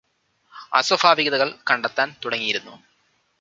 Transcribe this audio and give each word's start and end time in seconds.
അസ്വാഭാവികതകള് 0.73 1.53
കണ്ടെത്താന് 1.69 2.17
തുടങ്ങിയിരുന്നു 2.25 2.75